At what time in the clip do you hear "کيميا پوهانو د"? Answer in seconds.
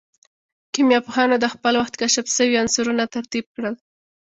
0.73-1.45